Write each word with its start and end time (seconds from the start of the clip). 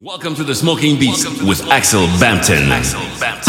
Welcome 0.00 0.36
to 0.36 0.44
the 0.44 0.54
Smoking 0.54 0.96
Beast 0.96 1.42
with 1.42 1.60
Axel 1.72 2.06
Bampton. 2.20 2.70
Axel 2.70 3.00
Bampton. 3.18 3.47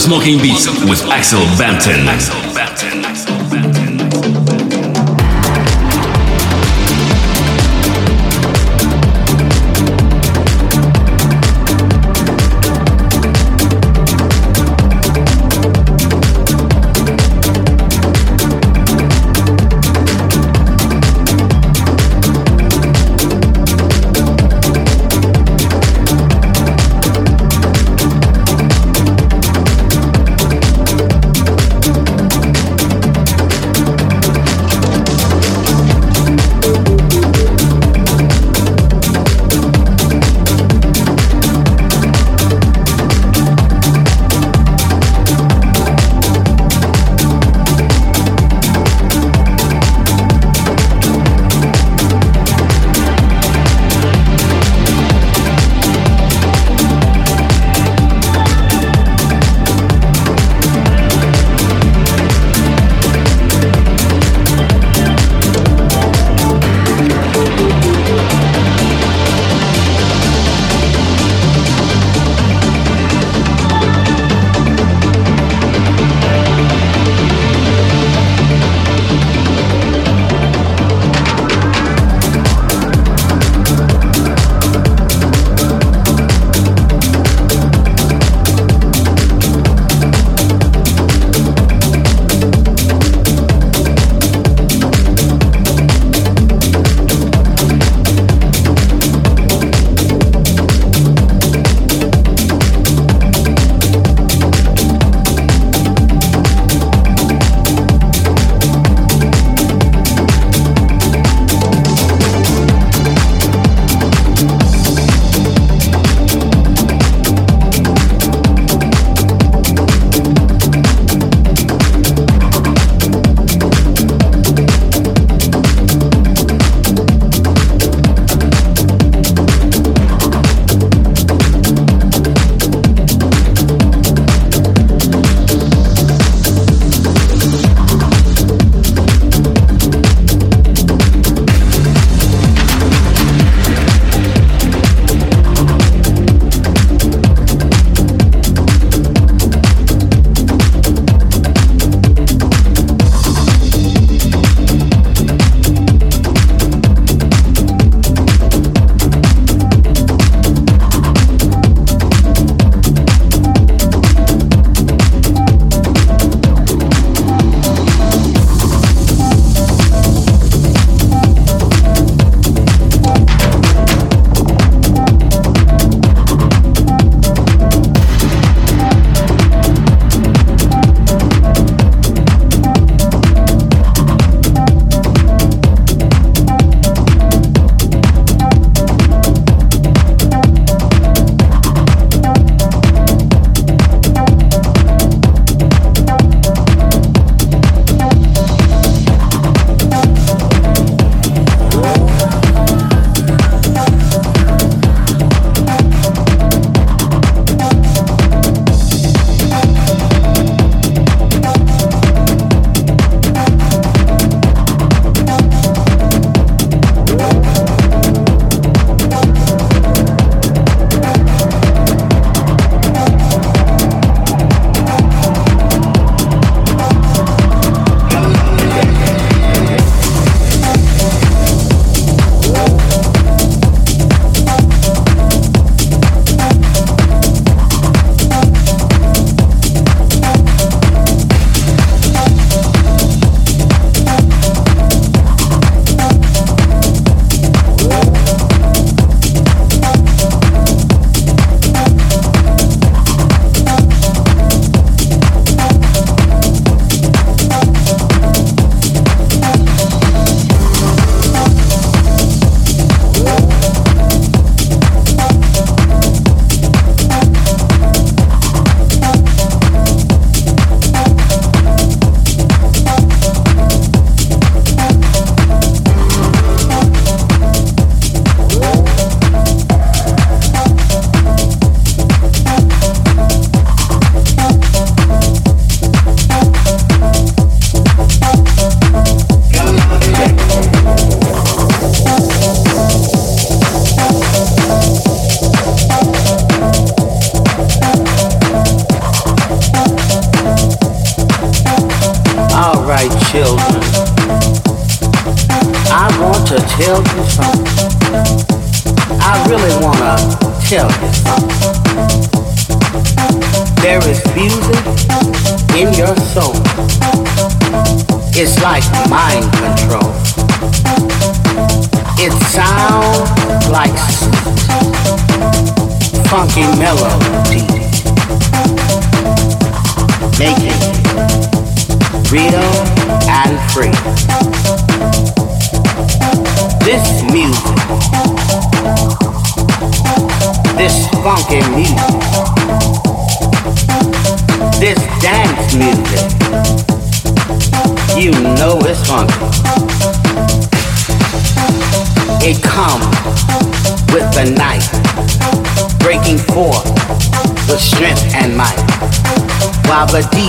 Smoking 0.00 0.38
Beats 0.40 0.66
with 0.88 1.02
Axel 1.10 1.40
Bampton. 1.58 2.39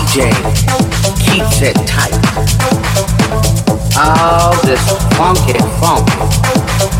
DJ 0.01 0.31
keeps 1.19 1.61
it 1.61 1.75
tight. 1.85 2.11
All 3.95 4.55
this 4.63 4.81
funky 5.15 5.59
funky, 5.79 6.11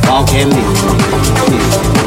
funky 0.06 0.46
music. 0.46 2.01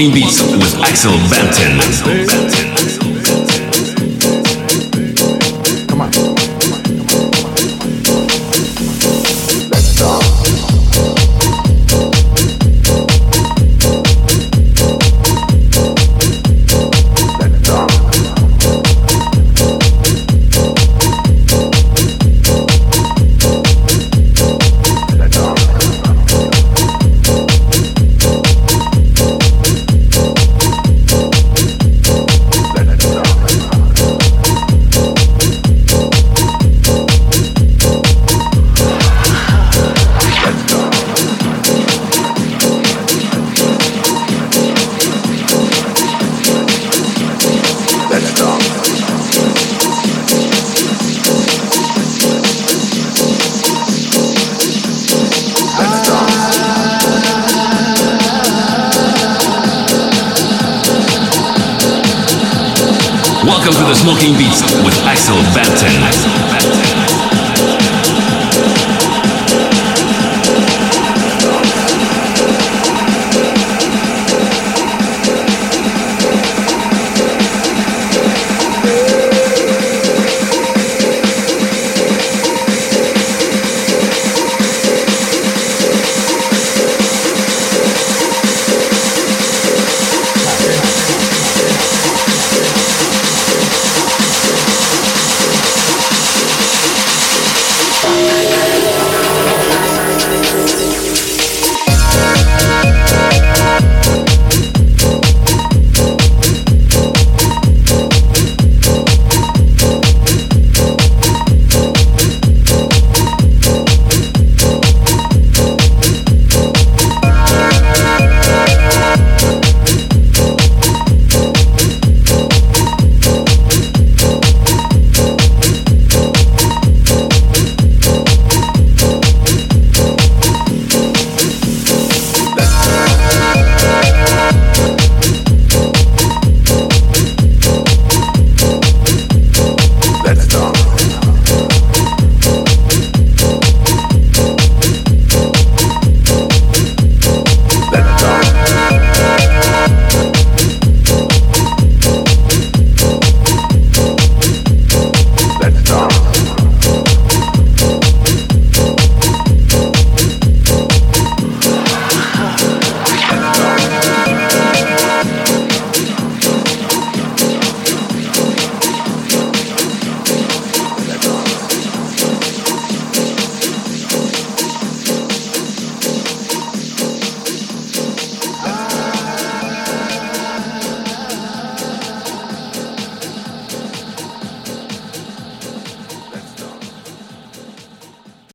Smoking 0.00 0.14
Beats 0.14 0.40
with 0.40 0.74
Axel 0.80 1.12
Bampton. 1.28 2.29